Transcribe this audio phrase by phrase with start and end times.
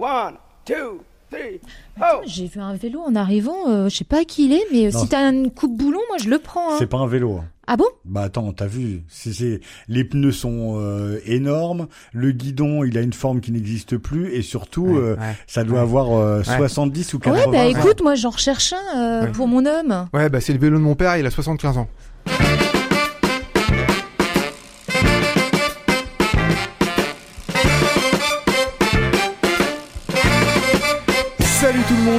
[0.00, 0.34] One,
[0.64, 1.60] two, three,
[1.96, 2.22] Attends, oh!
[2.26, 4.90] J'ai vu un vélo en arrivant, euh, je sais pas qui il est, mais euh,
[4.92, 6.72] Non, si t'as une coupe boulon, moi je le prends.
[6.72, 6.76] hein.
[6.78, 7.36] C'est pas un vélo.
[7.38, 7.44] hein.
[7.66, 7.84] Ah bon?
[8.04, 13.00] Bah attends, t'as vu c'est, c'est- Les pneus sont euh, énormes, le guidon il a
[13.00, 15.36] une forme qui n'existe plus et surtout Ouais, euh, ouais.
[15.46, 15.82] ça doit Ouais.
[15.82, 16.56] avoir euh, Ouais.
[16.56, 17.68] 70 ou 80 Ouais, bah ans.
[17.68, 19.32] écoute, moi j'en recherche un euh, Ouais.
[19.32, 20.08] pour mon homme.
[20.12, 21.86] Ouais, bah c'est le vélo de mon père, il a 75 ans.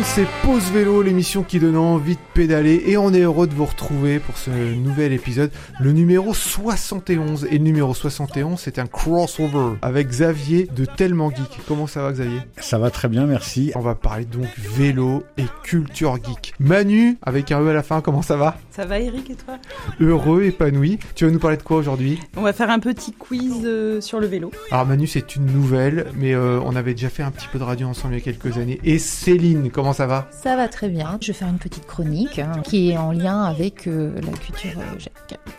[0.01, 3.53] Monde, c'est Pause Vélo, l'émission qui donne envie de pédaler et on est heureux de
[3.53, 7.45] vous retrouver pour ce nouvel épisode, le numéro 71.
[7.45, 11.59] Et le numéro 71, c'est un crossover avec Xavier de Tellement Geek.
[11.67, 12.39] Comment ça va Xavier?
[12.57, 13.71] Ça va très bien, merci.
[13.75, 16.53] On va parler donc vélo et culture geek.
[16.59, 18.57] Manu, avec un E à la fin, comment ça va?
[18.71, 19.57] Ça va Eric et toi?
[19.99, 20.99] Heureux, épanoui.
[21.15, 22.19] Tu vas nous parler de quoi aujourd'hui?
[22.37, 24.51] On va faire un petit quiz euh, sur le vélo.
[24.71, 27.63] Alors Manu, c'est une nouvelle, mais euh, on avait déjà fait un petit peu de
[27.63, 28.79] radio ensemble il y a quelques années.
[28.83, 31.17] Et Céline, comment ça va Ça va très bien.
[31.21, 34.71] Je vais faire une petite chronique hein, qui est en lien avec euh, la culture
[34.79, 35.11] euh, geek.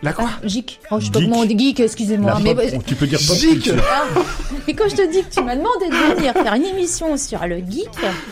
[0.03, 0.81] La quoi Geek.
[0.91, 1.29] Oh, je sais pas Geek.
[1.31, 2.39] comment on dit geek, excusez-moi.
[2.43, 3.51] Mais, pop- tu peux dire pop Geek.
[3.63, 3.83] culture.
[3.91, 4.05] Ah,
[4.67, 7.47] mais quand je te dis que tu m'as demandé de venir faire une émission sur
[7.47, 7.89] le geek,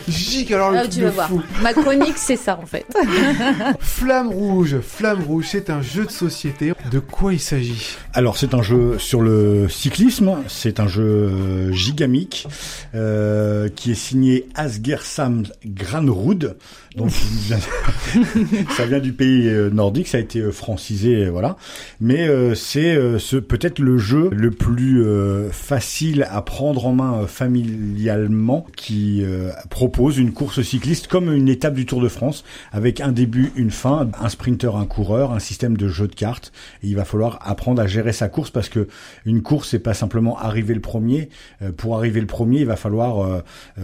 [0.07, 1.27] Geek, alors le ah, tu vas voir.
[1.29, 1.41] fou.
[1.61, 2.85] Ma chronique, c'est ça en fait.
[3.79, 6.73] Flamme Rouge, Flamme Rouge, c'est un jeu de société.
[6.91, 11.71] De quoi il s'agit Alors c'est un jeu sur le cyclisme, c'est un jeu euh,
[11.73, 12.47] gigamique
[12.95, 15.43] euh, qui est signé Asgersam
[15.81, 16.55] Granrud.
[16.95, 17.09] Donc
[18.75, 21.55] ça vient du pays euh, nordique, ça a été euh, francisé, euh, voilà.
[22.01, 26.93] Mais euh, c'est euh, ce peut-être le jeu le plus euh, facile à prendre en
[26.93, 32.43] main familialement, qui euh, propose une course cycliste comme une étape du Tour de France,
[32.73, 36.51] avec un début, une fin, un sprinter, un coureur, un système de jeu de cartes.
[36.83, 38.89] Et il va falloir apprendre à gérer sa course parce que
[39.25, 41.29] une course, c'est pas simplement arriver le premier.
[41.61, 43.43] Euh, pour arriver le premier, il va falloir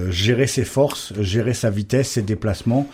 [0.10, 2.88] gérer ses forces, gérer sa vitesse, ses déplacements,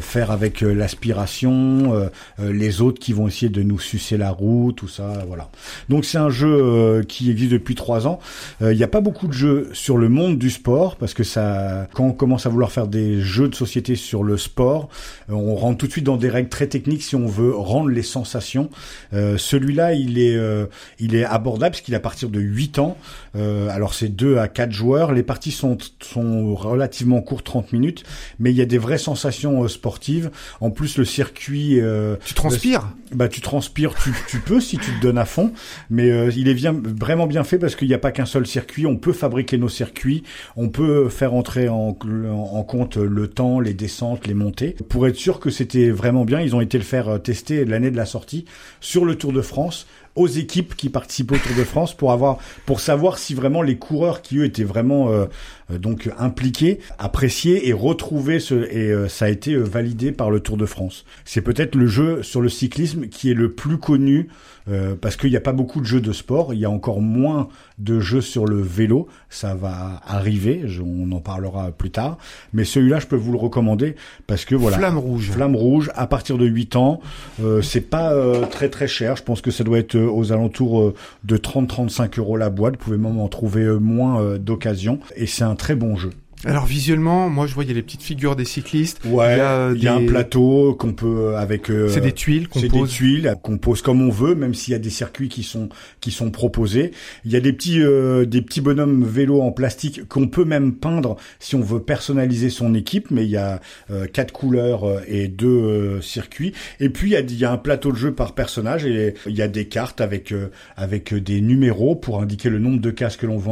[0.00, 2.08] faire avec euh, l'aspiration, euh,
[2.40, 5.48] euh, les autres qui vont essayer de nous sucer la roue, tout ça, voilà.
[5.88, 8.18] Donc c'est un jeu euh, qui existe depuis trois ans.
[8.62, 11.24] Euh, Il n'y a pas beaucoup de jeux sur le monde du sport parce que
[11.24, 14.88] ça, quand on commence à vouloir faire des jeux de société sur le sport,
[15.30, 17.88] euh, on rentre tout de suite dans des règles très techniques si on veut rendre
[17.90, 18.70] les sensations.
[19.12, 20.66] Euh, Celui-là, il est, euh,
[20.98, 22.96] il est abordable parce qu'il est à partir de 8 ans.
[23.36, 25.12] Euh, alors c'est 2 à 4 joueurs.
[25.12, 28.04] Les parties sont, sont relativement courtes, 30 minutes,
[28.38, 30.30] mais il y a des vraies sensations euh, sportives.
[30.60, 34.90] En plus, le circuit, euh, Tu transpires bah tu transpires, tu, tu peux si tu
[34.90, 35.52] te donnes à fond,
[35.90, 38.46] mais euh, il est bien, vraiment bien fait parce qu'il n'y a pas qu'un seul
[38.46, 38.84] circuit.
[38.84, 40.24] On peut fabriquer nos circuits,
[40.56, 44.76] on peut faire entrer en, en compte le temps, les descentes, les montées.
[44.88, 47.96] Pour être sûr que c'était vraiment bien, ils ont été le faire tester l'année de
[47.96, 48.44] la sortie
[48.80, 49.86] sur le Tour de France
[50.16, 53.76] aux équipes qui participent au Tour de France pour avoir pour savoir si vraiment les
[53.76, 55.26] coureurs qui eux étaient vraiment euh,
[55.70, 60.40] euh, donc impliqués appréciaient et retrouvaient ce et euh, ça a été validé par le
[60.40, 61.04] Tour de France.
[61.24, 64.28] C'est peut-être le jeu sur le cyclisme qui est le plus connu
[64.68, 67.00] euh, parce qu'il n'y a pas beaucoup de jeux de sport, il y a encore
[67.00, 72.18] moins de jeux sur le vélo, ça va arriver, je- on en parlera plus tard,
[72.52, 73.96] mais celui-là je peux vous le recommander
[74.26, 74.78] parce que voilà.
[74.78, 75.30] Flamme Rouge.
[75.30, 77.00] Flamme rouge à partir de 8 ans,
[77.42, 79.16] euh, c'est pas euh, très très cher.
[79.16, 80.94] Je pense que ça doit être euh, aux alentours euh,
[81.24, 82.74] de 30-35 euros la boîte.
[82.74, 84.98] Vous pouvez même en trouver moins d'occasion.
[85.16, 86.10] Et c'est un très bon jeu.
[86.46, 89.00] Alors visuellement, moi je vois il y a les petites figures des cyclistes.
[89.04, 89.34] Ouais.
[89.34, 91.68] Il y a, Il y a un plateau qu'on peut euh, avec.
[91.70, 92.90] euh, C'est des tuiles qu'on c'est des pose.
[92.90, 95.68] tuiles qu'on pose comme on veut, même s'il y a des circuits qui sont
[96.00, 96.92] qui sont proposés.
[97.24, 100.72] Il y a des petits euh, des petits bonhommes vélos en plastique qu'on peut même
[100.74, 103.10] peindre si on veut personnaliser son équipe.
[103.10, 106.52] Mais il y a euh, quatre couleurs euh, et deux euh, circuits.
[106.78, 109.14] Et puis il y a il y a un plateau de jeu par personnage et
[109.26, 112.90] il y a des cartes avec euh, avec des numéros pour indiquer le nombre de
[112.92, 113.50] cases que l'on veut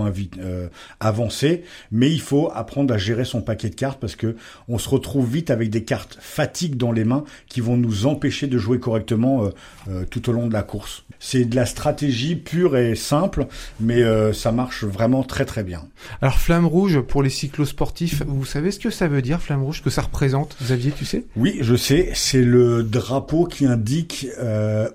[1.01, 1.65] avancer.
[1.91, 4.37] Mais il faut apprendre à gérer son paquet de cartes parce que
[4.69, 8.47] on se retrouve vite avec des cartes fatigue dans les mains qui vont nous empêcher
[8.47, 9.51] de jouer correctement euh,
[9.89, 11.05] euh, tout au long de la course.
[11.19, 13.47] C'est de la stratégie pure et simple,
[13.81, 15.85] mais euh, ça marche vraiment très très bien.
[16.21, 19.83] Alors Flamme Rouge pour les cyclosportifs, vous savez ce que ça veut dire Flamme Rouge,
[19.83, 20.57] que ça représente?
[20.63, 21.25] Xavier, tu sais?
[21.37, 24.27] Oui, je sais, c'est le drapeau qui indique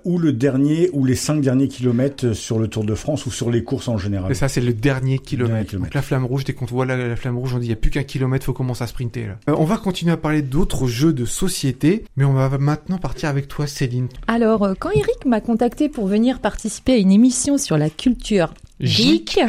[0.04, 3.50] ou le dernier ou les cinq derniers kilomètres sur le Tour de France ou sur
[3.50, 4.30] les courses en général.
[4.30, 5.54] Et ça c'est le dernier kilomètre.
[5.54, 5.90] Dernier kilomètre.
[5.90, 7.78] Donc la Flamme Rouge, dès qu'on voit la, la Flamme Rouge, on dit il n'y
[7.78, 9.38] a plus qu'un kilomètre, faut commencer à sprinter là.
[9.48, 13.28] Euh, on va continuer à parler d'autres jeux de société, mais on va maintenant partir
[13.28, 14.08] avec toi Céline.
[14.26, 18.52] Alors, euh, quand Eric m'a contacté pour venir participer à une émission sur la culture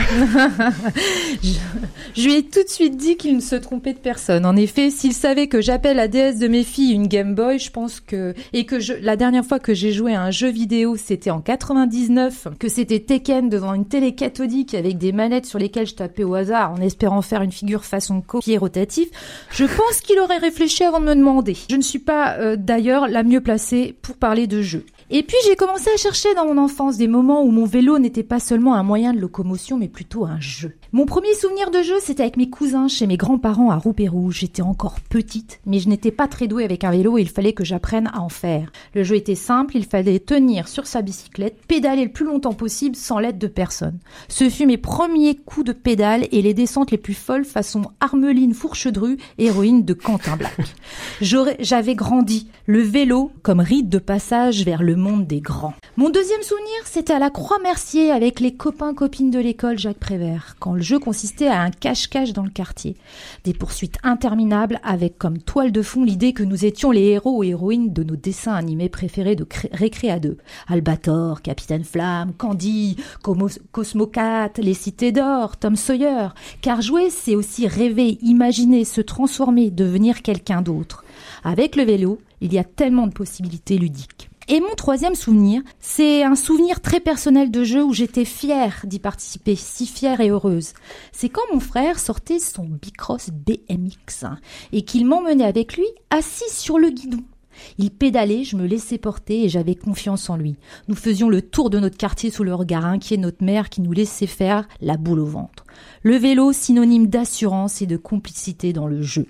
[1.41, 4.45] Je, je lui ai tout de suite dit qu'il ne se trompait de personne.
[4.45, 7.71] En effet, s'il savait que j'appelle la déesse de mes filles une Game Boy, je
[7.71, 10.97] pense que et que je, la dernière fois que j'ai joué à un jeu vidéo,
[10.97, 15.87] c'était en 99, que c'était Tekken devant une télé cathodique avec des manettes sur lesquelles
[15.87, 19.09] je tapais au hasard en espérant faire une figure façon copier rotatif,
[19.51, 21.55] je pense qu'il aurait réfléchi avant de me demander.
[21.69, 24.85] Je ne suis pas euh, d'ailleurs la mieux placée pour parler de jeu.
[25.13, 28.23] Et puis j'ai commencé à chercher dans mon enfance des moments où mon vélo n'était
[28.23, 30.73] pas seulement un moyen de locomotion, mais plutôt un jeu.
[30.93, 34.39] Mon premier souvenir de jeu, c'était avec mes cousins chez mes grands-parents à Roupérouge.
[34.39, 37.53] J'étais encore petite, mais je n'étais pas très douée avec un vélo et il fallait
[37.53, 38.73] que j'apprenne à en faire.
[38.93, 42.97] Le jeu était simple, il fallait tenir sur sa bicyclette, pédaler le plus longtemps possible
[42.97, 43.99] sans l'aide de personne.
[44.27, 48.53] Ce fut mes premiers coups de pédale et les descentes les plus folles façon Armeline
[48.53, 50.57] Fourchedru, héroïne de Quentin Black.
[51.21, 55.73] J'avais grandi, le vélo comme rite de passage vers le monde des grands.
[55.95, 60.80] Mon deuxième souvenir, c'était à la Croix-Mercier avec les copains-copines de l'école Jacques Prévert, quand
[60.81, 62.97] le jeu consistait à un cache-cache dans le quartier.
[63.43, 67.49] Des poursuites interminables avec comme toile de fond l'idée que nous étions les héros et
[67.49, 70.37] héroïnes de nos dessins animés préférés de cré- Récré à deux.
[70.67, 72.97] Albator, Capitaine Flamme, Candy,
[73.71, 76.29] Cosmocat, Les Cités d'Or, Tom Sawyer.
[76.61, 81.05] Car jouer, c'est aussi rêver, imaginer, se transformer, devenir quelqu'un d'autre.
[81.43, 84.30] Avec le vélo, il y a tellement de possibilités ludiques.
[84.53, 89.00] Et mon troisième souvenir, c'est un souvenir très personnel de jeu où j'étais fière d'y
[89.00, 90.74] participer, si fière et heureuse.
[91.13, 94.39] C'est quand mon frère sortait son Bicross BMX hein,
[94.74, 97.24] et qu'il m'emmenait avec lui assis sur le guidon.
[97.77, 100.57] Il pédalait, je me laissais porter et j'avais confiance en lui.
[100.89, 103.80] Nous faisions le tour de notre quartier sous le regard inquiet de notre mère qui
[103.80, 105.63] nous laissait faire la boule au ventre.
[106.03, 109.27] Le vélo, synonyme d'assurance et de complicité dans le jeu.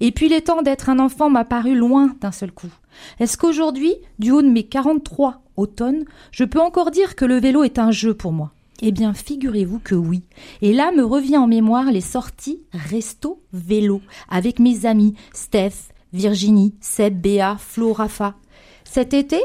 [0.00, 2.70] Et puis les temps d'être un enfant m'a loin d'un seul coup.
[3.18, 7.64] Est-ce qu'aujourd'hui, du haut de mes 43 automnes, je peux encore dire que le vélo
[7.64, 8.52] est un jeu pour moi?
[8.82, 10.22] Eh bien, figurez-vous que oui.
[10.62, 14.00] Et là me revient en mémoire les sorties resto vélo
[14.30, 18.34] avec mes amis Steph, Virginie, Seb, Béa, Flo, Rafa.
[18.84, 19.40] Cet été,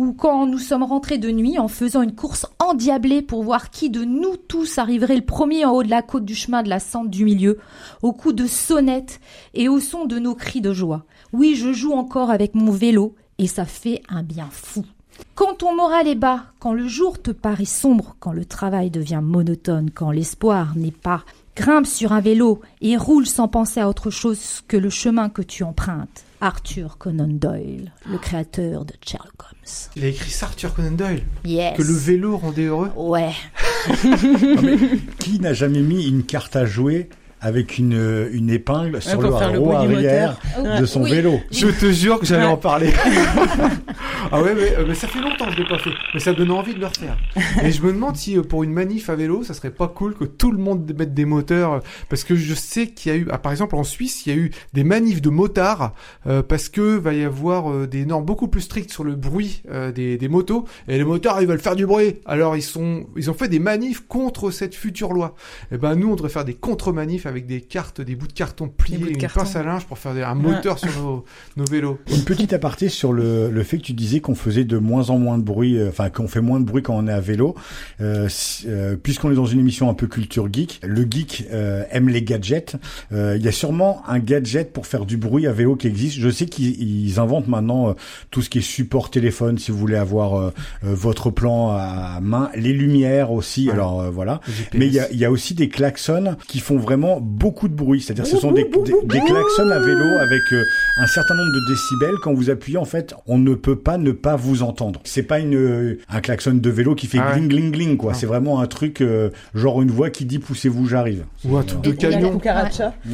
[0.00, 3.90] ou quand nous sommes rentrés de nuit en faisant une course endiablée pour voir qui
[3.90, 6.80] de nous tous arriverait le premier en haut de la côte du chemin de la
[6.80, 7.58] Sente du milieu,
[8.00, 9.20] au coup de sonnette
[9.52, 11.04] et au son de nos cris de joie.
[11.34, 14.86] Oui, je joue encore avec mon vélo et ça fait un bien fou.
[15.34, 19.20] Quand ton moral est bas, quand le jour te paraît sombre, quand le travail devient
[19.22, 21.24] monotone, quand l'espoir n'est pas,
[21.54, 25.42] grimpe sur un vélo et roule sans penser à autre chose que le chemin que
[25.42, 26.24] tu empruntes.
[26.40, 29.90] Arthur Conan Doyle, le créateur de Sherlock Holmes.
[29.96, 31.22] Il a écrit ça, Arthur Conan Doyle.
[31.44, 31.76] Yes.
[31.76, 32.90] Que le vélo rendait heureux.
[32.96, 33.32] Ouais.
[34.04, 34.76] Non, mais
[35.18, 37.08] qui n'a jamais mis une carte à jouer
[37.40, 40.80] avec une, une épingle sur le du arrière moteur.
[40.80, 41.10] de son Oui.
[41.10, 42.50] vélo Je te jure que j'allais Ouais.
[42.50, 42.92] en parler.
[44.32, 45.90] ah ouais, mais, euh, mais ça fait longtemps que je l'ai pas fait.
[46.14, 47.16] Mais ça donne envie de le refaire.
[47.64, 50.14] Et je me demande si euh, pour une manif à vélo, ça serait pas cool
[50.14, 51.72] que tout le monde mette des moteurs.
[51.74, 51.78] euh,
[52.08, 54.36] Parce que je sais qu'il y a eu, ah, par exemple en Suisse, il y
[54.36, 55.94] a eu des manifs de motards
[56.26, 59.62] euh, parce que va y avoir euh, des normes beaucoup plus strictes sur le bruit
[59.70, 60.64] euh, des, des motos.
[60.88, 62.16] Et les motards, ils veulent faire du bruit.
[62.26, 65.34] Alors ils sont, ils ont fait des manifs contre cette future loi.
[65.72, 68.68] Et ben nous, on devrait faire des contre-manifs avec des cartes, des bouts de carton
[68.68, 69.40] pliés, de une carton.
[69.40, 71.24] pince à linge pour faire un moteur sur nos,
[71.56, 71.98] nos vélos.
[72.14, 75.18] Une petite aparté sur le, le fait que tu disais qu'on faisait de moins en
[75.18, 77.54] moins de bruit, euh, enfin qu'on fait moins de bruit quand on est à vélo.
[78.00, 81.84] Euh, si- euh, Puisqu'on est dans une émission un peu culture geek, le geek euh,
[81.90, 82.76] aime les gadgets.
[83.12, 86.18] Euh, Il y a sûrement un gadget pour faire du bruit à vélo qui existe.
[86.18, 87.92] Je sais qu'ils ils inventent maintenant euh,
[88.30, 90.52] tout ce qui est support téléphone si vous voulez avoir euh,
[90.84, 93.66] euh, votre plan à main, les lumières aussi.
[93.68, 93.72] Ouais.
[93.72, 94.40] Alors euh, voilà.
[94.46, 94.68] GPS.
[94.74, 97.74] Mais il y a, il y a aussi des klaxons qui font vraiment beaucoup de
[97.74, 98.00] bruit.
[98.00, 100.62] C'est-à-dire ce sont des, des, des klaxons à vélo avec euh,
[100.98, 102.14] un certain nombre de décibels.
[102.22, 105.00] Quand vous appuyez, en fait, on ne peut pas ne pas vous entendre.
[105.04, 107.40] C'est pas une, euh, un klaxon de vélo qui fait Ah ouais.
[107.40, 108.12] gling gling gling quoi.
[108.12, 108.14] Ah.
[108.14, 111.24] C'est vraiment un truc euh, genre une voix qui dit poussez-vous, j'arrive.
[111.44, 112.40] Ou un truc de camion.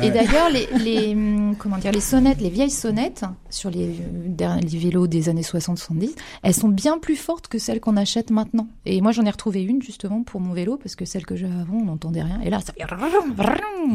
[0.03, 4.79] Et d'ailleurs, les, les, hum, comment dire, les sonnettes, les vieilles sonnettes sur euh, les
[4.79, 6.11] vélos des années 60-70,
[6.43, 8.69] elles sont bien plus fortes que celles qu'on achète maintenant.
[8.85, 11.55] Et moi, j'en ai retrouvé une justement pour mon vélo parce que celle que j'avais
[11.55, 12.41] avant, on n'entendait rien.
[12.45, 12.85] Et là, ça fait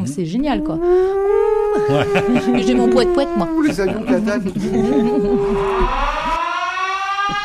[0.05, 0.77] c'est génial quoi.
[2.55, 3.47] Et J'ai mon poète poète moi.
[3.65, 4.43] Les avions qui attaquent.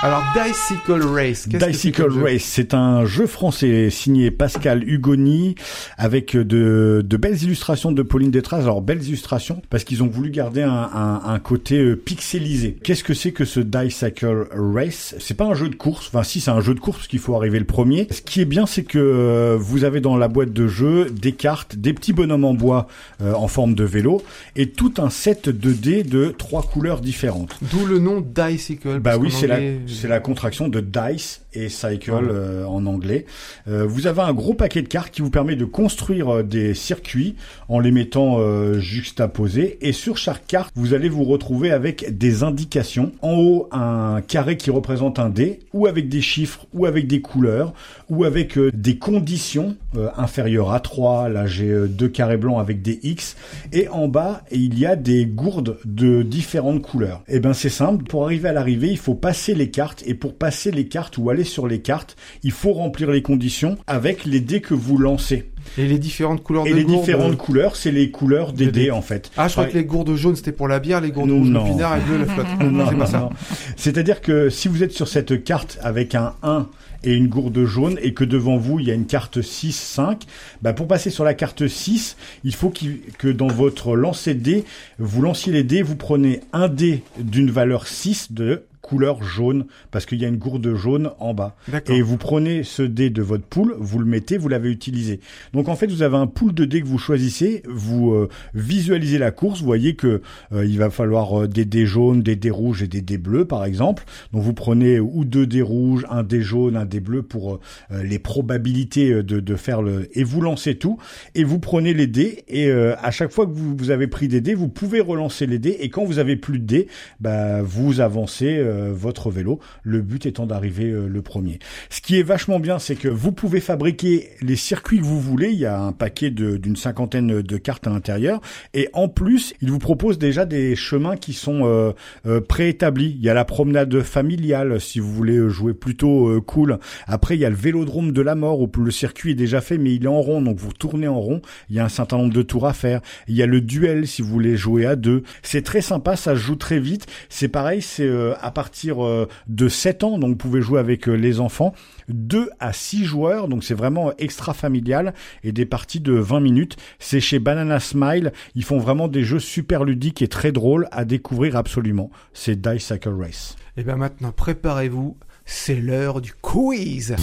[0.02, 1.48] Alors, Dicycle Race.
[1.50, 5.54] qu'est-ce que Race, c'est un jeu français signé Pascal Hugoni
[5.96, 8.60] avec de, de belles illustrations de Pauline Détraz.
[8.60, 12.76] Alors belles illustrations parce qu'ils ont voulu garder un, un, un côté euh, pixelisé.
[12.82, 15.14] Qu'est-ce que c'est que ce Dicycle Race?
[15.18, 16.08] C'est pas un jeu de course.
[16.08, 18.06] Enfin si, c'est un jeu de course parce qu'il faut arriver le premier.
[18.10, 21.32] Ce qui est bien, c'est que euh, vous avez dans la boîte de jeu des
[21.32, 22.86] cartes, des petits bonhommes en bois
[23.22, 24.22] euh, en forme de vélo
[24.56, 27.58] et tout un set de dés de trois couleurs différentes.
[27.62, 29.00] D'où le nom Dicycle.
[29.00, 33.26] Bah oui, c'est la, c'est la contraction de dice et cycle euh, en anglais.
[33.68, 36.75] Euh, vous avez un gros paquet de cartes qui vous permet de construire euh, des
[36.75, 37.34] circuits
[37.68, 38.36] en les mettant
[38.78, 39.78] juxtaposés.
[39.80, 43.12] Et sur chaque carte, vous allez vous retrouver avec des indications.
[43.22, 47.20] En haut, un carré qui représente un dé, ou avec des chiffres, ou avec des
[47.20, 47.72] couleurs,
[48.08, 49.76] ou avec des conditions
[50.16, 51.28] inférieures à 3.
[51.28, 53.36] Là, j'ai deux carrés blancs avec des X.
[53.72, 57.22] Et en bas, il y a des gourdes de différentes couleurs.
[57.28, 58.04] Et ben c'est simple.
[58.04, 60.02] Pour arriver à l'arrivée, il faut passer les cartes.
[60.06, 63.78] Et pour passer les cartes ou aller sur les cartes, il faut remplir les conditions
[63.86, 65.50] avec les dés que vous lancez.
[65.78, 68.66] Et les différentes couleurs Et de les gourdes, différentes euh, couleurs, c'est les couleurs des
[68.66, 68.84] de dés.
[68.84, 69.32] dés en fait.
[69.36, 69.70] Ah, je crois Ouais.
[69.70, 71.38] que les gourdes jaunes c'était pour la bière, les gourdes Non.
[71.40, 72.46] rouges le pinard et bleu la flotte.
[72.70, 73.30] Non, c'est pas ça.
[73.76, 76.68] C'est-à-dire que si vous êtes sur cette carte avec un 1
[77.02, 80.22] et une gourde jaune et que devant vous il y a une carte 6, 5,
[80.62, 82.72] bah pour passer sur la carte 6, il faut
[83.18, 84.64] que dans votre lancer de dés,
[85.00, 90.06] vous lanciez les dés, vous prenez un dé d'une valeur 6 de couleur jaune parce
[90.06, 91.56] qu'il y a une gourde jaune en bas.
[91.88, 95.20] Et vous prenez ce dé de votre pool, vous le mettez, vous l'avez utilisé.
[95.52, 99.18] Donc en fait, vous avez un pool de dés que vous choisissez, vous euh, visualisez
[99.18, 102.50] la course, vous voyez que euh, il va falloir euh, des dés jaunes, des dés
[102.50, 104.04] rouges et des dés bleus par exemple.
[104.32, 107.60] Donc vous prenez ou deux dés rouges, un dé jaune, un dé bleu pour euh,
[107.92, 110.98] euh, les probabilités euh, de, de faire le et vous lancez tout
[111.34, 114.28] et vous prenez les dés et euh, à chaque fois que vous, vous avez pris
[114.28, 116.88] des dés, vous pouvez relancer les dés et quand vous avez plus de dés,
[117.20, 119.61] bah vous avancez euh, votre vélo.
[119.83, 121.59] Le but étant d'arriver euh, le premier.
[121.90, 125.50] Ce qui est vachement bien, c'est que vous pouvez fabriquer les circuits que vous voulez.
[125.50, 128.40] Il y a un paquet d'une cinquantaine de cartes à l'intérieur.
[128.75, 131.92] Et en plus, il vous propose déjà des chemins qui sont euh,
[132.26, 133.16] euh, préétablis.
[133.18, 136.78] Il y a la promenade familiale, si vous voulez euh, jouer plutôt euh, cool.
[137.06, 139.78] Après, il y a le vélodrome de la mort, où le circuit est déjà fait,
[139.78, 141.40] mais il est en rond, donc vous tournez en rond.
[141.71, 143.00] Il y a un certain nombre de tours à faire.
[143.28, 145.23] Il y a le duel, si vous voulez jouer à deux.
[145.42, 147.06] C'est très sympa, ça se joue très vite.
[147.28, 148.65] C'est pareil, c'est euh, à partir
[149.04, 151.75] euh, de 7 ans, donc vous pouvez jouer avec euh, les enfants.
[152.08, 156.76] 2 à 6 joueurs, donc c'est vraiment extra familial et des parties de 20 minutes.
[156.99, 161.04] C'est chez Banana Smile, ils font vraiment des jeux super ludiques et très drôles à
[161.04, 162.11] découvrir absolument.
[162.32, 163.56] C'est Dice Cycle Race.
[163.76, 167.16] Et bien maintenant, préparez-vous, c'est l'heure du quiz.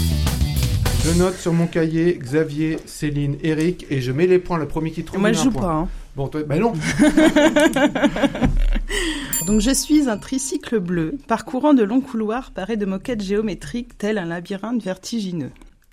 [1.05, 4.57] Je note sur mon cahier Xavier, Céline, Eric et je mets les points.
[4.57, 5.19] Le premier qui trouve.
[5.19, 5.61] Moi, je joue point.
[5.61, 5.73] pas.
[5.73, 5.87] hein.
[6.15, 6.71] Bon, toi, bah non.
[9.45, 14.17] Donc, je suis un tricycle bleu, parcourant de longs couloirs parés de moquettes géométriques, tel
[14.17, 15.51] un labyrinthe vertigineux.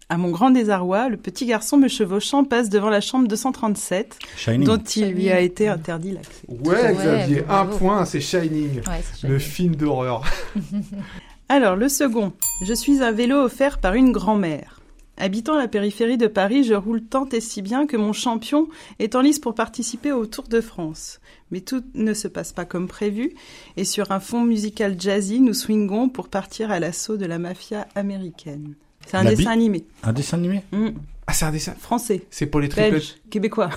[0.09, 4.67] À mon grand désarroi, le petit garçon me chevauchant passe devant la chambre 237, Shining.
[4.67, 6.43] dont il lui a été interdit l'accès.
[6.49, 7.79] Ouais, Ouais, Xavier, un bravo.
[7.79, 10.23] point, c'est Shining, Ouais, le film d'horreur.
[11.49, 12.33] Alors, le second.
[12.65, 14.80] Je suis un vélo offert par une grand-mère.
[15.21, 19.15] Habitant la périphérie de Paris, je roule tant et si bien que mon champion est
[19.15, 21.21] en lice pour participer au Tour de France.
[21.51, 23.33] Mais tout ne se passe pas comme prévu,
[23.77, 27.87] et sur un fond musical jazzy, nous swingons pour partir à l'assaut de la mafia
[27.95, 28.75] américaine.
[29.07, 29.85] C'est un La dessin animé.
[30.03, 30.63] Un dessin animé?
[30.73, 30.89] Mm.
[31.27, 31.75] Ah, c'est un dessin?
[31.79, 32.93] Français, C'est pour les triplettes?
[32.93, 33.71] belge, québécois.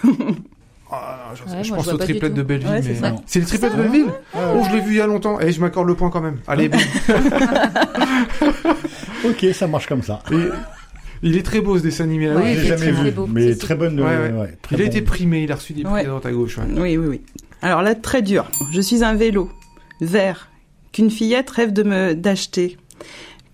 [0.91, 2.37] Ah, je, Ouais, je pense je triplettes tout.
[2.37, 2.69] de Belleville.
[2.69, 5.39] Ouais, mais c'est triplettes Ça de Belleville Oh, je l'ai vu il y a longtemps.
[5.39, 6.39] Et je m'accorde le point quand même.
[6.47, 6.69] Allez.
[9.25, 10.21] Ok, ça marche comme ça.
[10.31, 10.35] Et
[11.23, 12.35] il est très beau ce dessin animé là.
[12.35, 13.99] Ouais, oui, J'ai jamais très vu, beau, mais très bonne.
[13.99, 14.41] Ouais, euh, ouais.
[14.41, 16.01] ouais, très Il a été primé, il a reçu des prix Ouais.
[16.01, 16.57] à droite à gauche.
[16.59, 16.65] ouais.
[16.75, 17.21] Oui, oui, oui.
[17.61, 18.49] Alors là, très dur.
[18.71, 19.49] Je suis un vélo,
[20.01, 20.49] vert,
[20.91, 22.77] qu'une fillette rêve de me d'acheter.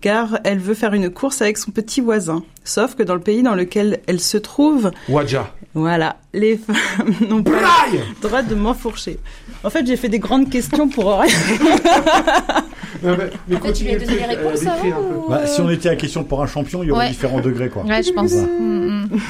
[0.00, 2.42] Car elle veut faire une course avec son petit voisin.
[2.64, 5.54] Sauf que dans le pays dans lequel elle se trouve, Wadja.
[5.74, 7.60] voilà, les femmes n'ont pas
[7.92, 9.18] le droit de m'enfourcher.
[9.62, 11.30] En fait, j'ai fait des grandes questions pour rien.
[13.02, 15.46] Non, mais, mais En fait, tu lui as donné les réponses euh, d'écrire avant Bah,
[15.46, 17.10] si on était à question pour un champion, il y aurait Ouais.
[17.10, 17.82] différents degrés, quoi.
[17.88, 18.32] Ouais, je pense.
[18.32, 18.42] Ouais.
[18.60, 19.20] Mm, mm.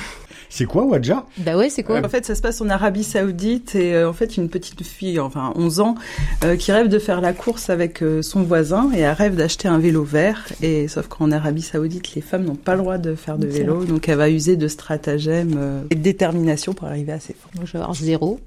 [0.52, 1.26] C'est quoi, Wadja?
[1.38, 2.04] Bah ouais, c'est quoi?
[2.04, 5.20] En fait, ça se passe en Arabie Saoudite et euh, en fait, une petite fille,
[5.20, 5.94] enfin 11 ans,
[6.42, 9.68] euh, qui rêve de faire la course avec euh, son voisin et elle rêve d'acheter
[9.68, 10.48] un vélo vert.
[10.60, 13.84] Et sauf qu'en Arabie Saoudite, les femmes n'ont pas le droit de faire de vélo,
[13.84, 17.48] donc elle va user de stratagèmes euh, et de détermination pour arriver à ses fins.
[17.54, 18.40] Moi, je vais avoir zéro.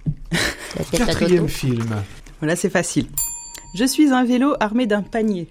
[0.91, 1.85] Quatrième film.
[2.41, 3.05] Voilà, c'est facile.
[3.73, 5.47] Je suis un vélo armé d'un panier.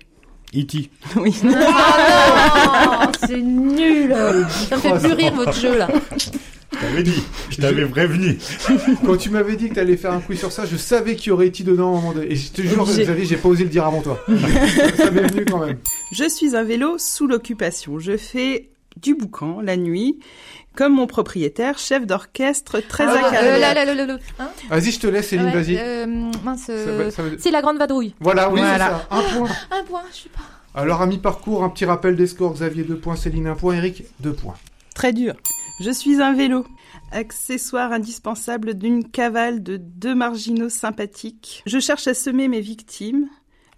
[0.54, 0.90] E.T.
[1.16, 1.34] Oui.
[1.54, 4.14] Ah, c'est nul.
[4.68, 5.88] Ça me fait plus rire votre jeu là.
[6.72, 8.38] Je t'avais dit, je t'avais prévenu.
[9.04, 11.32] Quand tu m'avais dit que t'allais faire un quiz sur ça, je savais qu'il y
[11.32, 12.32] aurait été dedans à un moment donné.
[12.32, 12.84] Et je te jure.
[12.84, 14.24] Xavier, j'ai pas osé le dire avant toi.
[14.96, 15.78] ça m'est venu quand même.
[16.12, 17.98] Je suis un vélo sous l'occupation.
[17.98, 18.70] Je fais
[19.02, 20.18] du boucan la nuit,
[20.76, 23.48] comme mon propriétaire, chef d'orchestre très Ah, accablé.
[23.50, 24.18] euh, là, là, là, là, là.
[24.38, 25.76] Hein Vas-y, je te laisse, Céline, Ouais, vas-y.
[25.78, 26.06] euh,
[26.44, 26.66] mince.
[26.70, 28.14] Euh, C'est la grande vadrouille.
[28.20, 28.78] Voilà, oui, Voilà.
[28.88, 29.06] ça.
[29.10, 29.48] Un point.
[29.70, 30.40] Un point, je suis pas.
[30.74, 32.54] Alors, à mi-parcours, un petit rappel des scores.
[32.54, 33.16] Xavier, 2 points.
[33.16, 33.74] Céline, 1 point.
[33.76, 34.54] Eric, 2 points.
[34.94, 35.34] Très dur.
[35.80, 36.64] Je suis un vélo,
[37.10, 41.62] accessoire indispensable d'une cavale de deux marginaux sympathiques.
[41.66, 43.28] Je cherche à semer mes victimes.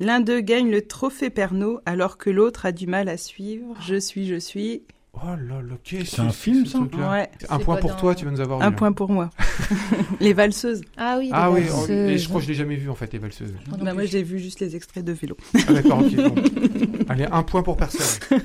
[0.01, 3.75] L'un d'eux gagne le trophée Pernod alors que l'autre a du mal à suivre.
[3.87, 4.83] Je suis, je suis.
[5.23, 7.97] Oh là là, qu'est-ce C'est un film, ce ça truc-là Ouais, Un point pour dans-
[7.97, 9.31] toi, tu vas nous avoir un eu, point pour moi.
[10.21, 10.83] Les valseuses.
[10.97, 11.91] Ah oui, Ah les oui, valseuses.
[12.11, 13.55] et je crois que je l'ai jamais vu en fait, les valseuses.
[13.69, 15.37] Moi non Bah, moi, j'ai vu juste les extraits de vélo.
[15.69, 16.15] Ah d'accord, ok.
[16.17, 16.35] bon.
[17.09, 18.41] Allez, un point pour personne.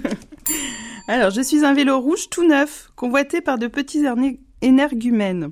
[1.08, 4.04] Alors, je suis un vélo rouge tout neuf, convoité par de petits
[4.62, 5.50] énergumènes.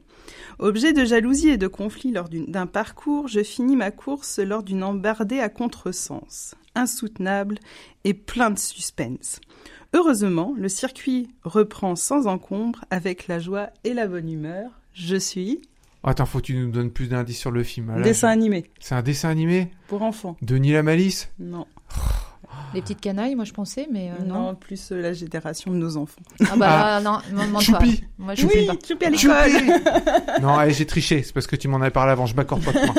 [0.60, 4.84] Objet de jalousie et de conflit lors d'un parcours, je finis ma course lors d'une
[4.84, 6.56] embardée à contresens.
[6.74, 7.60] Insoutenable
[8.04, 9.40] et plein de suspense.
[9.94, 14.72] Heureusement, le circuit reprend sans encombre avec la joie et la bonne humeur.
[14.94, 15.62] Je suis
[16.04, 17.90] Attends, faut que tu nous donnes plus d'indices sur le film.
[17.94, 19.72] Ah, là, dessin je- animé C'est un dessin animé?
[19.88, 20.38] Pour enfants.
[20.42, 21.66] Denis la Malice Non,
[22.74, 24.56] Les petites canailles, moi je pensais, mais euh, non, non.
[24.56, 26.22] plus euh, la génération de nos enfants.
[26.50, 27.80] Ah bah non, non, me demande pas.
[27.80, 28.04] Choupi.
[28.18, 28.74] Moi je sais pas.
[28.88, 29.52] Choupi à l'école.
[30.42, 32.72] Non, allez, j'ai triché, c'est parce que tu m'en avais parlé avant, je m'accorde pas
[32.74, 32.94] de point.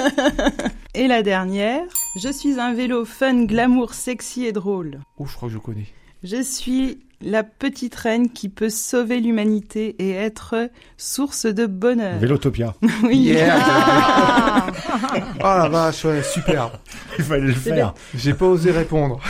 [0.95, 1.85] Et la dernière,
[2.21, 4.99] je suis un vélo fun, glamour, sexy et drôle.
[5.19, 5.87] Oh, je crois que je connais.
[6.25, 12.19] Je suis la petite reine qui peut sauver l'humanité et être source de bonheur.
[12.19, 12.75] Vélotopia.
[13.03, 13.19] Oui.
[13.19, 13.59] Yeah.
[13.61, 14.67] Ah
[15.39, 16.71] Oh la vache, ouais, super.
[17.19, 17.95] Il fallait le faire.
[18.15, 19.21] J'ai pas osé répondre.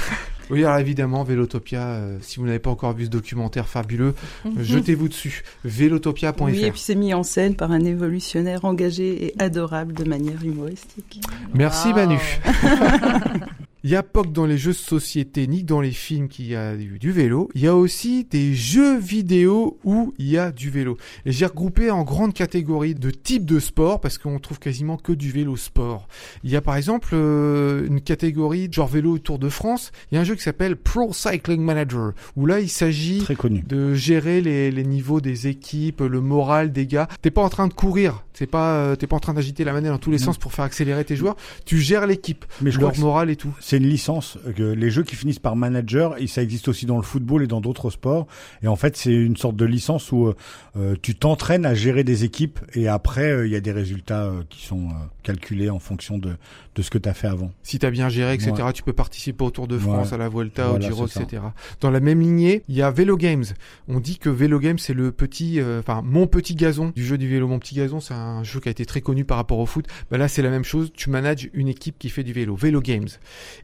[0.51, 4.15] Oui, alors évidemment, Vélotopia, euh, si vous n'avez pas encore vu ce documentaire fabuleux,
[4.47, 5.43] euh, jetez-vous dessus.
[5.65, 6.43] Vélotopia.fr.
[6.43, 10.43] Oui, et puis c'est mis en scène par un évolutionnaire engagé et adorable de manière
[10.45, 11.21] humoristique.
[11.55, 11.95] Merci Wow.
[11.97, 12.19] Manu.
[13.89, 16.47] Il y a pas que dans les jeux de société ni dans les films qu'il
[16.47, 20.37] y a du, du vélo, il y a aussi des jeux vidéo où il y
[20.37, 20.99] a du vélo.
[21.25, 25.13] Et j'ai regroupé en grandes catégories de types de sport parce qu'on trouve quasiment que
[25.13, 26.07] du vélo sport.
[26.45, 30.19] Il y a par exemple euh, une catégorie genre vélo Tour de France, il y
[30.19, 33.25] a un jeu qui s'appelle Pro Cycling Manager où là il s'agit
[33.67, 37.09] de gérer les, les niveaux des équipes, le moral des gars.
[37.23, 39.73] T'es pas en train de courir, c'est pas euh, t'es pas en train d'agiter la
[39.73, 40.25] manette dans tous les Non.
[40.27, 41.37] sens pour faire accélérer tes joueurs.
[41.65, 43.57] Tu gères l'équipe, leur moral et tout.
[43.61, 44.39] c'est une licence.
[44.57, 47.47] Que les jeux qui finissent par manager, et ça existe aussi dans le football et
[47.47, 48.27] dans d'autres sports.
[48.63, 50.35] Et en fait, c'est une sorte de licence où euh,
[50.77, 54.25] euh, tu t'entraînes à gérer des équipes et après, euh, il y a des résultats
[54.25, 54.93] euh, qui sont euh,
[55.23, 56.37] calculés en fonction de,
[56.75, 57.51] de ce que tu as fait avant.
[57.63, 58.73] Si t'as bien géré, etc., Ouais.
[58.73, 60.15] tu peux participer au Tour de France, Ouais.
[60.15, 61.23] à la Vuelta, au Voilà, Giro, c'est ça.
[61.23, 61.43] etc.
[61.81, 63.45] Dans la même lignée, il y a Vélo Games.
[63.89, 67.19] On dit que Vélo Games, c'est le petit, euh, enfin, mon petit gazon du jeu
[67.19, 67.47] du vélo.
[67.49, 69.87] Mon petit gazon, c'est un jeu qui a été très connu par rapport au foot.
[70.11, 70.91] Bah là, c'est la même chose.
[70.95, 72.57] Tu manages une équipe qui fait du vélo.
[72.57, 73.09] Vélo Games.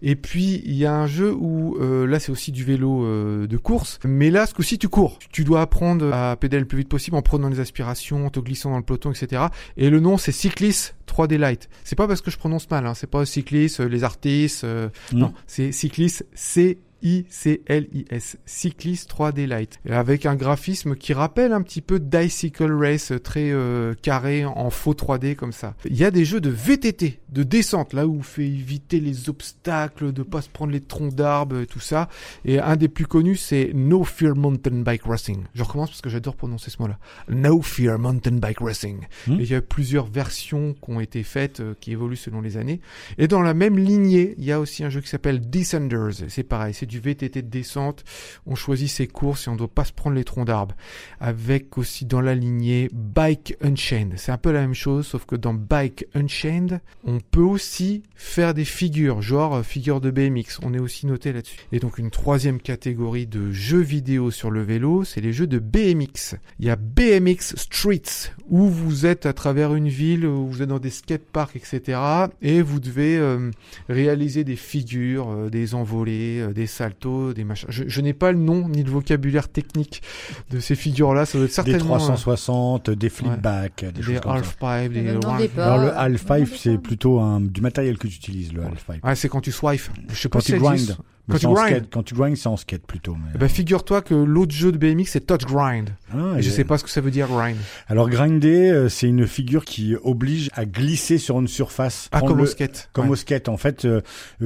[0.06, 3.46] Et puis, il y a un jeu où, euh, là, c'est aussi du vélo euh,
[3.46, 3.98] de course.
[4.04, 5.18] Mais là, ce coup-ci, tu cours.
[5.32, 8.38] Tu dois apprendre à pédaler le plus vite possible en prenant les aspirations, en te
[8.38, 9.44] glissant dans le peloton, etc.
[9.78, 11.68] Et le nom, c'est Cyclis 3D Light.
[11.84, 12.94] C'est pas parce que je prononce mal, hein.
[12.94, 19.78] c'est pas Cyclis, euh, les artistes, euh, non, c'est Cyclis C I-C-L-I-S, Cyclist 3D Light,
[19.86, 24.70] Et avec un graphisme qui rappelle un petit peu Dicycle Race, très euh, carré en
[24.70, 25.74] faux 3D comme ça.
[25.84, 29.28] Il y a des jeux de VTT, de descente, là où on fait éviter les
[29.28, 32.08] obstacles, de pas se prendre les troncs d'arbres, tout ça.
[32.46, 35.44] Et un des plus connus, c'est No Fear Mountain Bike Racing.
[35.54, 36.98] Je recommence parce que j'adore prononcer ce mot-là.
[37.28, 39.00] No Fear Mountain Bike Racing.
[39.26, 39.40] Hmm.
[39.40, 42.56] Et il y a plusieurs versions qui ont été faites, euh, qui évoluent selon les
[42.56, 42.80] années.
[43.18, 46.24] Et dans la même lignée, il y a aussi un jeu qui s'appelle Descenders.
[46.28, 48.04] C'est pareil, c'est du VTT de descente.
[48.46, 50.76] On choisit ses courses et on ne doit pas se prendre les troncs d'arbres.
[51.20, 54.14] Avec aussi dans la lignée Bike Unchained.
[54.16, 58.54] C'est un peu la même chose, sauf que dans Bike Unchained, on peut aussi faire
[58.54, 60.60] des figures, genre euh, figures de BMX.
[60.62, 61.58] On est aussi noté là-dessus.
[61.72, 65.58] Et donc une troisième catégorie de jeux vidéo sur le vélo, c'est les jeux de
[65.58, 66.36] BMX.
[66.58, 70.68] Il y a BMX Streets, où vous êtes à travers une ville, où vous êtes
[70.68, 71.98] dans des skateparks, etc.
[72.42, 73.50] Et vous devez euh,
[73.88, 77.68] réaliser des figures, euh, des envolées, des saltos, des machins.
[77.70, 80.02] Je, je n'ai pas le nom ni le vocabulaire technique
[80.50, 81.24] de ces figures-là.
[81.26, 81.94] Ça doit être Des certainement...
[81.94, 84.38] euh, 360, des flipbacks, des, des choses comme ça.
[84.38, 85.12] half-pipe, des...
[85.16, 85.48] Ouais.
[85.48, 85.64] pas.
[85.64, 86.78] Alors le half-pipe, c'est pas.
[86.82, 89.04] plutôt un, du matériel que tu utilises, le half-pipe.
[89.04, 89.82] Ouais, c'est quand tu swipe.
[90.08, 90.96] Je sais pas Quand si tu ça existe.
[91.30, 91.68] Quand tu grind.
[91.68, 91.84] skate.
[91.90, 93.14] Quand tu grind, c'est en skate plutôt.
[93.14, 95.90] mais- ben, figure-toi que l'autre jeu de BMX, c'est Touch Grind.
[96.12, 97.56] Ah, Et je et- sais pas ce que ça veut dire, grind.
[97.88, 102.08] Alors grinder, euh, c'est une figure qui oblige à glisser sur une surface.
[102.12, 102.90] Ah, Prendre comme le- au skate.
[102.92, 103.12] Comme Ouais.
[103.12, 104.00] au skate, en fait, euh,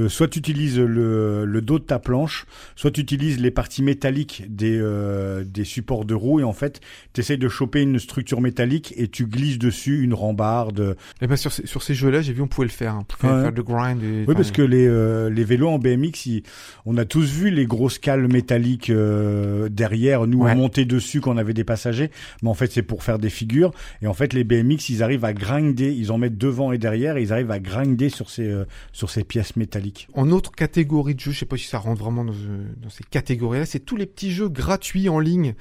[0.08, 4.44] soit tu utilises le, le dos de ta planche, soit tu utilises les parties métalliques
[4.48, 6.80] des, euh, des supports de roue, et en fait,
[7.12, 10.96] tu essayes de choper une structure métallique et tu glisses dessus une rambarde.
[11.20, 12.94] Eh ben, sur ces, sur ces jeux-là, j'ai vu, on pouvait le faire.
[12.94, 12.98] hein.
[13.00, 13.42] On pouvait Ouais.
[13.42, 14.02] faire de grind.
[14.02, 16.42] Et, Oui, parce que les, euh, les vélos en BMX, ils,
[16.86, 20.52] on a tous vu les grosses cales métalliques euh, derrière nous Ouais.
[20.52, 22.10] on montait dessus quand on avait des passagers
[22.42, 25.24] mais en fait c'est pour faire des figures et en fait les BMX ils arrivent
[25.24, 28.48] à grinder ils en mettent devant et derrière et ils arrivent à grinder sur ces
[28.48, 31.78] euh, sur ces pièces métalliques En autre catégorie de jeux, je sais pas si ça
[31.78, 35.54] rentre vraiment dans, euh, dans ces catégories-là, c'est tous les petits jeux gratuits en ligne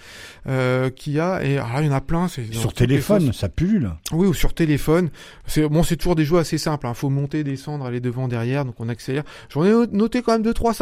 [0.48, 1.44] euh, qu'il y a.
[1.44, 2.28] Et alors là, il y en a plein.
[2.28, 5.10] Sur téléphone ça pullule Oui, ou sur téléphone.
[5.46, 6.88] C'est bon, c'est toujours des jeux assez simples.
[6.90, 9.24] Il faut monter, descendre, aller devant, derrière, donc on accélère.
[9.50, 10.74] J'en ai noté quand même deux trois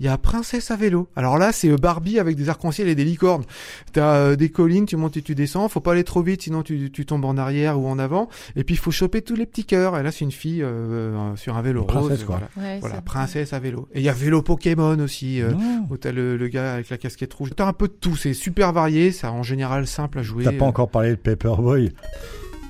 [0.00, 1.08] Il y a Princesse à vélo.
[1.16, 3.44] Alors là, c'est euh, Barbie avec des arcs-en-ciel et des licornes.
[3.92, 5.68] T'as euh, des collines, tu montes et tu descends.
[5.68, 8.28] Faut pas aller trop vite, sinon tu, tu tombes en arrière ou en avant.
[8.56, 9.98] Et puis il faut choper tous les petits cœurs.
[9.98, 10.66] Et là, c'est une fille euh,
[11.14, 12.24] euh, sur un vélo Une princesse, rose.
[12.24, 12.40] quoi.
[12.56, 13.88] Voilà, Ouais, voilà princesse à vélo.
[13.92, 15.40] Et il y a vélo Pokémon aussi.
[15.42, 15.52] euh,
[15.90, 17.50] où t'as le, le gars avec la casquette rouge.
[17.56, 20.44] T'as un peu de tout, c'est super varié, ça en général simple à jouer.
[20.44, 21.92] t'as pas Euh, encore parlé de Paperboy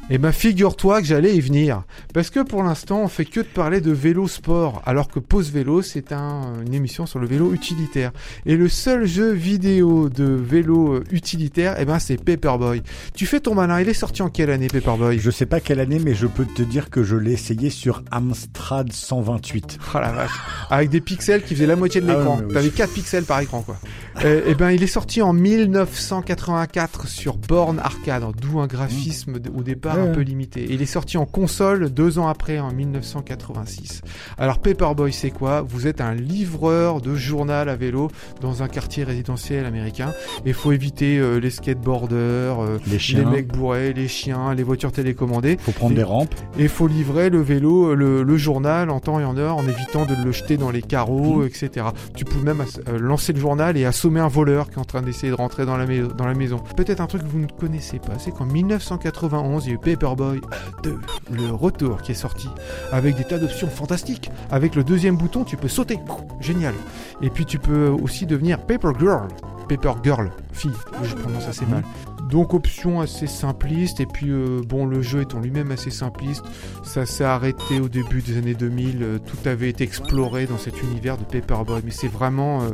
[0.08, 1.82] eh ben, figure-toi que j'allais y venir.
[2.14, 5.50] Parce que pour l'instant, on fait que de parler de vélo sport, alors que Pause
[5.50, 8.12] Vélo, c'est un- une émission sur le vélo utilitaire.
[8.46, 12.82] Et le seul jeu vidéo de vélo euh, utilitaire, eh ben, c'est Paperboy.
[13.14, 15.18] Tu fais ton malin, il est sorti en quelle année, Paperboy?
[15.18, 18.02] Je sais pas quelle année mais je peux te dire que je l'ai essayé sur
[18.12, 20.30] Amstrad 128 Oh la vache.
[20.70, 22.36] Avec des pixels qui faisaient la moitié de Ah ouais, l'écran.
[22.38, 22.54] mais oui.
[22.54, 23.76] T'avais 4 pixels par écran, quoi.
[24.24, 29.62] Euh, eh ben, il est sorti en 1984 sur Born Arcade, d'où un graphisme au
[29.62, 30.66] départ Un peu limité.
[30.68, 34.02] Il est sorti en console deux ans après, en 1986.
[34.38, 35.62] Alors, Paperboy, c'est quoi?
[35.62, 40.12] Vous êtes un livreur de journal à vélo dans un quartier résidentiel américain.
[40.44, 44.92] Et faut éviter euh, les skateboarders, euh, les les mecs bourrés, les chiens, les voitures
[44.92, 45.56] télécommandées.
[45.60, 49.20] faut prendre Et- des rampes Et faut livrer le vélo, le, le journal en temps
[49.20, 51.46] et en heure en évitant de le jeter dans les carreaux, Mhm.
[51.46, 51.86] etc.
[52.14, 55.02] Tu peux même euh, lancer le journal et assommer un voleur qui est en train
[55.02, 56.58] d'essayer de rentrer dans la, dans la maison.
[56.76, 59.78] Peut-être un truc que vous ne connaissez pas, c'est qu'en 1991, il y a eu
[59.86, 60.98] Paperboy euh, 2,
[61.30, 62.48] le retour qui est sorti,
[62.90, 64.32] avec des tas d'options fantastiques.
[64.50, 66.00] Avec le deuxième bouton, tu peux sauter.
[66.40, 66.74] Génial.
[67.22, 69.28] Et puis tu peux aussi devenir Paper Girl.
[69.68, 70.72] Paper Girl, fille,
[71.04, 71.84] je prononce assez mal.
[72.30, 76.44] Donc option assez simpliste et puis euh, bon le jeu est en lui-même assez simpliste.
[76.82, 79.02] Ça s'est arrêté au début des années 2000.
[79.02, 82.70] euh, tout avait été exploré dans cet univers de Paperboy, mais c'est vraiment euh,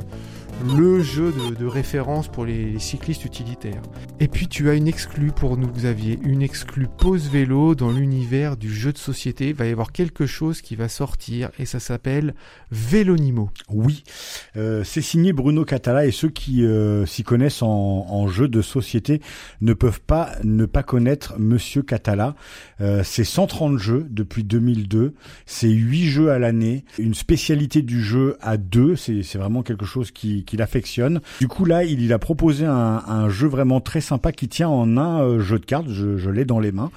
[0.76, 3.82] le jeu de, référence pour les, cyclistes utilitaires.
[4.20, 8.56] Et puis tu as une exclue pour nous Xavier, une exclue pause vélo dans l'univers
[8.56, 9.48] du jeu de société.
[9.48, 12.34] Il va y avoir quelque chose qui va sortir et ça s'appelle
[12.70, 13.50] Vélonimo.
[13.68, 14.04] Oui,
[14.56, 18.60] Euh, c'est signé Bruno Catala et ceux qui euh, s'y connaissent en, en jeu de
[18.60, 19.20] société
[19.60, 22.34] ne peuvent pas ne pas connaître Monsieur Catala.
[22.80, 25.14] Euh, c'est 130 jeux depuis 2002,
[25.46, 30.10] c'est 8 jeux à l'année, une spécialité du jeu à deux, c'est vraiment quelque chose
[30.10, 31.20] qui, qui l'affectionne.
[31.40, 34.68] Du coup là, il, il a proposé un, un jeu vraiment très sympa qui tient
[34.68, 36.90] en un euh, jeu de cartes, je, je l'ai dans les mains.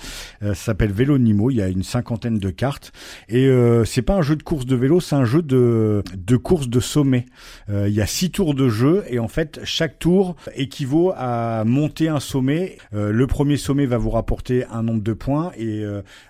[0.43, 2.91] Euh, ça s'appelle Vélonimo, il y a une cinquantaine de cartes
[3.29, 6.37] et euh, c'est pas un jeu de course de vélo, c'est un jeu de, de
[6.37, 7.25] course de sommet.
[7.69, 12.09] Il y a six tours de jeu et en fait chaque tour équivaut à monter
[12.09, 12.77] un sommet.
[12.91, 15.83] Le premier sommet va vous rapporter un nombre de points et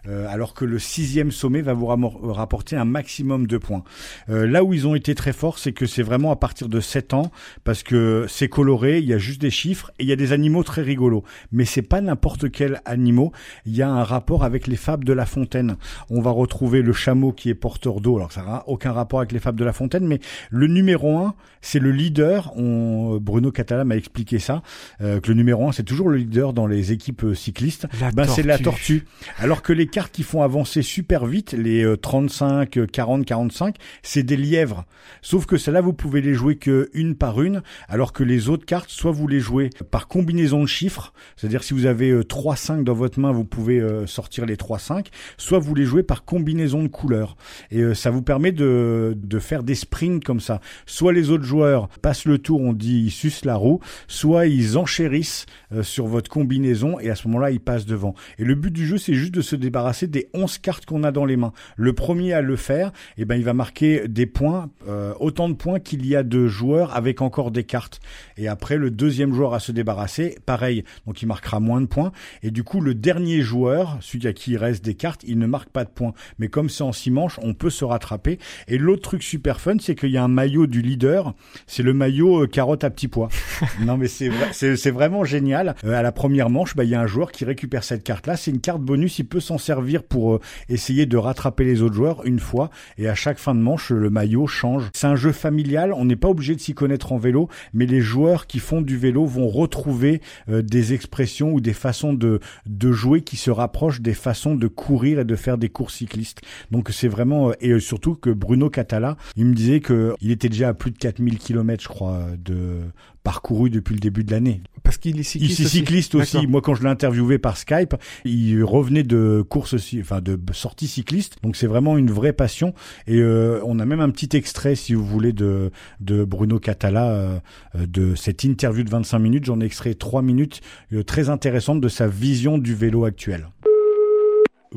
[0.07, 3.83] alors que le sixième sommet va vous rapporter un maximum de points.
[4.29, 6.79] Euh, là où ils ont été très forts, c'est que c'est vraiment à partir de
[6.79, 7.31] 7 ans
[7.63, 10.31] parce que c'est coloré, il y a juste des chiffres et il y a des
[10.31, 11.23] animaux très rigolos.
[11.51, 13.31] Mais c'est pas n'importe quel animaux.
[13.65, 15.77] Il y a un rapport avec les fables de La Fontaine.
[16.09, 18.17] On va retrouver le chameau qui est porteur d'eau.
[18.17, 21.35] Alors ça n'a aucun rapport avec les fables de La Fontaine, mais le numéro un,
[21.61, 22.53] c'est le leader.
[22.57, 24.61] On, Bruno Catala m'a expliqué ça,
[25.01, 27.87] euh, que le numéro un, c'est toujours le leader dans les équipes euh, cyclistes.
[28.13, 29.05] Ben, c'est la tortue.
[29.39, 33.75] Alors que les cartes qui font avancer super vite, les euh, 35, euh, 40, 45,
[34.03, 34.85] c'est des lièvres.
[35.21, 38.65] Sauf que celles-là, vous pouvez les jouer que une par une, alors que les autres
[38.65, 42.55] cartes, soit vous les jouez par combinaison de chiffres, c'est-à-dire si vous avez euh, 3
[42.55, 46.03] 5 dans votre main, vous pouvez euh, sortir les 3 5, soit vous les jouez
[46.03, 47.35] par combinaison de couleurs.
[47.71, 50.61] Et euh, ça vous permet de, de faire des sprints comme ça.
[50.85, 54.77] Soit les autres joueurs passent le tour, on dit ils sucent la roue, soit ils
[54.77, 58.15] enchérissent euh, sur votre combinaison et à ce moment-là, ils passent devant.
[58.37, 61.11] Et le but du jeu, c'est juste de se débarrasser des 11 cartes qu'on a
[61.11, 61.53] dans les mains.
[61.75, 65.53] Le premier à le faire, eh ben, il va marquer des points, euh, autant de
[65.53, 67.99] points qu'il y a de joueurs avec encore des cartes.
[68.37, 70.83] Et après, le deuxième joueur à se débarrasser, pareil.
[71.07, 72.11] Donc, il marquera moins de points.
[72.43, 75.47] Et du coup, le dernier joueur, celui à qui il reste des cartes, il ne
[75.47, 76.13] marque pas de points.
[76.39, 78.39] Mais comme c'est en six manches, on peut se rattraper.
[78.67, 81.33] Et l'autre truc super fun, c'est qu'il y a un maillot du leader.
[81.67, 83.29] C'est le maillot euh, carotte à petits pois.
[83.81, 85.75] non, mais c'est vrai, c'est vraiment génial.
[85.83, 88.37] Euh, à la première manche, bah, il y a un joueur qui récupère cette carte-là.
[88.37, 89.19] C'est une carte bonus.
[89.19, 92.69] Il peut s'en servir pour euh, essayer de rattraper les autres joueurs une fois.
[92.97, 94.89] Et à chaque fin de manche, le maillot change.
[94.93, 95.93] C'est un jeu familial.
[95.93, 98.97] On n'est pas obligé de s'y connaître en vélo, mais les joueurs qui font du
[98.97, 104.01] vélo vont retrouver euh, des expressions ou des façons de, de jouer qui se rapprochent
[104.01, 106.41] des façons de courir et de faire des courses cyclistes.
[106.69, 110.49] Donc c'est vraiment, euh, et surtout que Bruno Catala, il me disait que il était
[110.49, 112.81] déjà à plus de 4000 km, je crois, de
[113.25, 114.61] parcouru depuis le début de l'année.
[114.83, 115.59] Parce qu'il est cycliste.
[115.59, 116.45] Il est cycliste aussi.
[116.45, 121.37] Moi, quand je l'ai interviewé par Skype, il revenait de courses, enfin de sorties cyclistes.
[121.41, 122.73] Donc c'est vraiment une vraie passion.
[123.07, 127.09] Et euh, on a même un petit extrait, si vous voulez, de de Bruno Catala
[127.09, 127.39] euh,
[127.75, 129.45] euh, de cette interview de 25 minutes.
[129.45, 130.61] J'en ai extrait 3 minutes
[130.93, 133.47] euh, très intéressantes de sa vision du vélo actuel.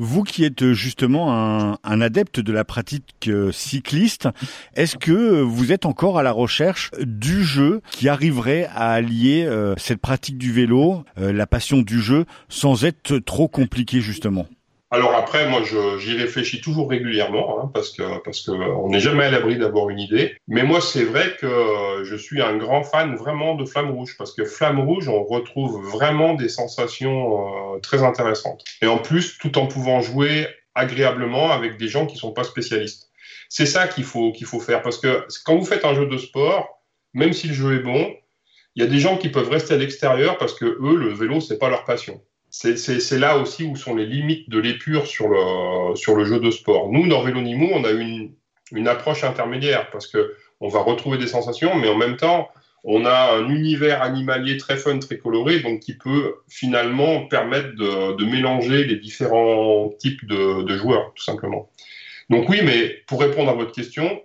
[0.01, 4.29] Vous qui êtes euh, justement un, un adepte de la pratique euh, cycliste,
[4.73, 9.73] est-ce que vous êtes encore à la recherche du jeu qui arriverait à allier euh,
[9.75, 14.47] cette pratique du vélo, la passion du jeu, sans être trop compliqué justement?
[14.91, 15.61] Alors après, moi,
[15.99, 19.89] j'y réfléchis toujours régulièrement, hein, parce que parce que on n'est jamais à l'abri d'avoir
[19.89, 20.35] une idée.
[20.47, 24.15] Mais moi, c'est vrai que euh, je suis un grand fan vraiment de Flamme Rouge,
[24.17, 28.63] parce que Flamme Rouge, on retrouve vraiment des sensations euh, très intéressantes.
[28.81, 33.11] Et en plus, tout en pouvant jouer agréablement avec des gens qui sont pas spécialistes.
[33.47, 36.17] C'est ça qu'il faut qu'il faut faire, parce que quand vous faites un jeu de
[36.17, 36.81] sport,
[37.13, 38.11] même si le jeu est bon,
[38.75, 41.41] il y a des gens qui peuvent rester à l'extérieur parce que eux, le vélo,
[41.41, 42.21] c'est pas leur passion.
[42.51, 46.91] C'est- là aussi où sont les limites de l'épure sur le, jeu de sport.
[46.91, 48.33] Nous, dans Vélo Nimo, on a une,
[48.87, 52.49] approche intermédiaire parce que on va retrouver des sensations, mais en même temps,
[52.83, 58.25] on a un univers animalier très fun, très coloré, donc qui peut finalement permettre de,
[58.25, 61.69] mélanger les différents types de, joueurs, tout simplement.
[62.29, 64.21] Donc oui, mais pour répondre à votre question,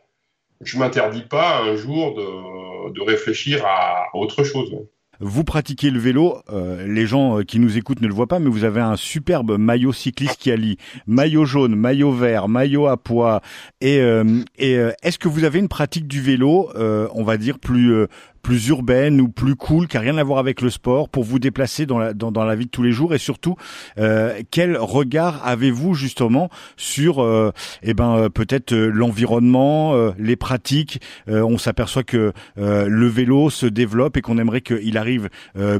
[0.61, 4.75] je m'interdis pas un jour de, réfléchir à autre chose.
[5.21, 8.39] Vous pratiquez le vélo, euh, les gens euh, qui nous écoutent ne le voient pas,
[8.39, 12.97] mais vous avez un superbe maillot cycliste qui allie maillot jaune, maillot vert, maillot à
[12.97, 13.41] pois.
[13.81, 18.07] Et, euh, est-ce que vous avez une pratique du vélo, on va dire plus
[18.45, 21.41] plus urbaine ou plus cool, qui a rien à voir avec le sport, pour vous
[21.41, 23.57] déplacer dans la dans, dans la vie de tous les jours Et surtout,
[23.99, 27.51] euh, quel regard avez-vous justement sur, euh,
[27.83, 33.49] eh ben peut-être euh, l'environnement, euh, les pratiques Euh, On s'aperçoit que euh, le vélo
[33.49, 35.31] se développe et qu'on aimerait qu'il arrive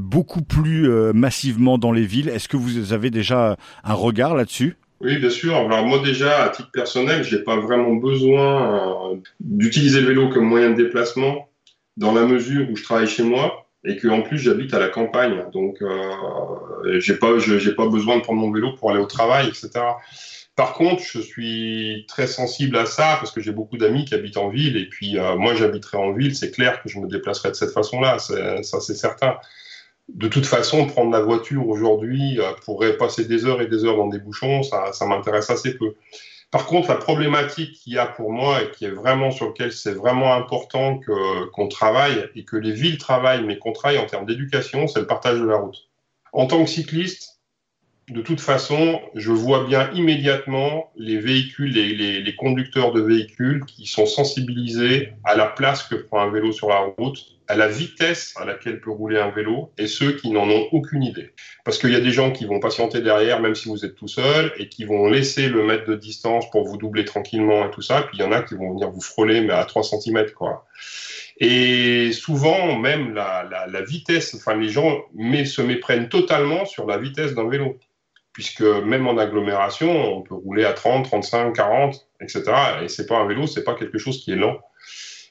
[0.01, 2.29] beaucoup plus massivement dans les villes.
[2.31, 4.77] Est-ce que vous avez déjà un regard là-dessus?
[5.01, 5.55] Oui, bien sûr.
[5.55, 10.71] Alors moi déjà, à titre personnel, j'ai pas vraiment besoin d'utiliser le vélo comme moyen
[10.71, 11.49] de déplacement
[11.97, 14.89] dans la mesure où je travaille chez moi et que en plus j'habite à la
[14.89, 15.45] campagne.
[15.53, 19.49] Donc euh, j'ai pas j'ai pas besoin de prendre mon vélo pour aller au travail,
[19.49, 19.71] etc.
[20.57, 24.37] Par contre, je suis très sensible à ça parce que j'ai beaucoup d'amis qui habitent
[24.37, 27.51] en ville et puis euh, moi j'habiterai en ville, c'est clair que je me déplacerai
[27.51, 29.37] de cette façon-là, ça c'est certain.
[30.09, 33.97] De toute façon, prendre la voiture aujourd'hui euh, pour passer des heures et des heures
[33.97, 35.95] dans des bouchons, ça, ça m'intéresse assez peu.
[36.55, 39.73] Par contre, la problématique qu'il y a pour moi et qui est vraiment sur lequel
[39.73, 44.07] c'est vraiment important que, qu'on travaille et que les villes travaillent, mais qu'on travaille en
[44.07, 45.89] termes d'éducation, c'est le partage de la route.
[46.33, 47.34] En tant que cycliste,
[48.09, 53.87] de toute façon, je vois bien immédiatement les véhicules, les, les, conducteurs de véhicules qui
[53.87, 58.35] sont sensibilisés à la place que prend un vélo sur la route, à la vitesse
[58.37, 61.33] à laquelle peut rouler un vélo, et ceux qui n'en ont aucune idée.
[61.65, 64.09] Parce qu'il y a des gens qui vont patienter derrière, même si vous êtes tout
[64.09, 67.83] seul, et qui vont laisser le mètre de distance pour vous doubler tranquillement et tout
[67.83, 70.27] ça, puis il y en a qui vont venir vous frôler, mais à 3 cm,
[70.33, 70.67] quoi.
[71.39, 77.49] Et souvent, même la, vitesse, enfin, les gens se méprennent totalement sur la vitesse d'un
[77.49, 77.79] vélo.
[78.35, 82.43] Puisque même en agglomération, on peut rouler à 30, 35, 40, etc.
[82.83, 84.59] Et c'est pas un vélo, c'est pas quelque chose qui est lent.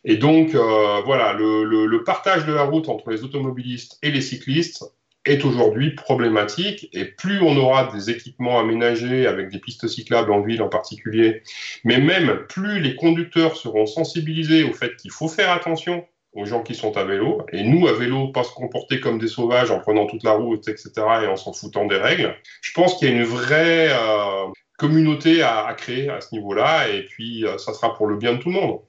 [0.05, 4.11] Et donc, euh, voilà, le, le, le partage de la route entre les automobilistes et
[4.11, 4.83] les cyclistes
[5.25, 6.89] est aujourd'hui problématique.
[6.93, 11.43] Et plus on aura des équipements aménagés avec des pistes cyclables en ville en particulier,
[11.83, 16.61] mais même plus les conducteurs seront sensibilisés au fait qu'il faut faire attention aux gens
[16.63, 19.79] qui sont à vélo, et nous, à vélo, pas se comporter comme des sauvages en
[19.79, 20.91] prenant toute la route, etc.,
[21.23, 22.35] et en s'en foutant des règles.
[22.61, 27.03] Je pense qu'il y a une vraie euh, communauté à, créer à ce niveau-là, et
[27.03, 28.79] puis euh, ça sera pour le bien de tout le monde.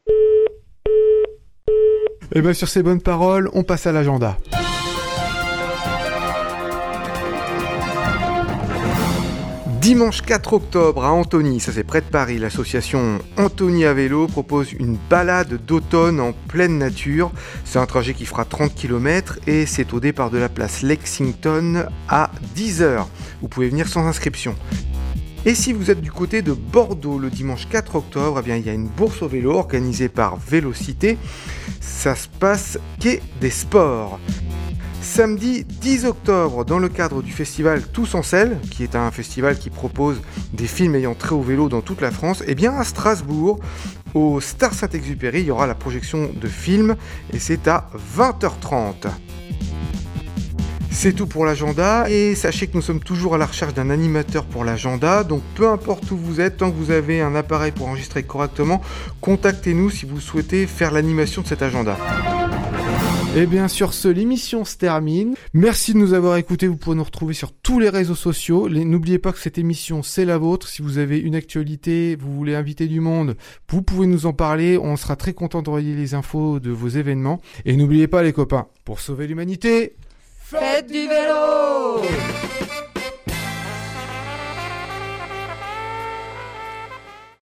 [2.34, 4.36] Et bien sur ces bonnes paroles, on passe à l'agenda.
[9.84, 14.72] Dimanche 4 octobre à Antony, ça c'est près de Paris, l'association Antony à vélo propose
[14.72, 17.30] une balade d'automne en pleine nature.
[17.66, 21.84] C'est un trajet qui fera 30 km et c'est au départ de la place Lexington
[22.08, 23.04] à 10h.
[23.42, 24.54] Vous pouvez venir sans inscription.
[25.44, 28.64] Et si vous êtes du côté de Bordeaux le dimanche 4 octobre, eh bien, il
[28.64, 31.18] y a une bourse au vélo organisée par Vélocité.
[31.82, 34.18] Ça se passe quai des sports.
[35.04, 39.58] Samedi 10 octobre, dans le cadre du festival Tous en selle, qui est un festival
[39.58, 40.20] qui propose
[40.54, 43.60] des films ayant trait au vélo dans toute la France, et eh bien à Strasbourg,
[44.14, 46.96] au Star Saint-Exupéry, il y aura la projection de films
[47.32, 49.08] et c'est à 20h30.
[50.90, 54.44] C'est tout pour l'agenda et sachez que nous sommes toujours à la recherche d'un animateur
[54.44, 55.22] pour l'agenda.
[55.22, 58.80] Donc peu importe où vous êtes, tant que vous avez un appareil pour enregistrer correctement,
[59.20, 61.98] contactez-nous si vous souhaitez faire l'animation de cet agenda.
[63.36, 65.34] Et bien sur ce, l'émission se termine.
[65.54, 66.68] Merci de nous avoir écoutés.
[66.68, 68.68] Vous pouvez nous retrouver sur tous les réseaux sociaux.
[68.68, 70.68] N'oubliez pas que cette émission, c'est la vôtre.
[70.68, 73.36] Si vous avez une actualité, vous voulez inviter du monde,
[73.68, 74.78] vous pouvez nous en parler.
[74.78, 77.40] On sera très content d'envoyer les infos de vos événements.
[77.64, 79.96] Et n'oubliez pas les copains, pour sauver l'humanité,
[80.46, 81.08] Faites du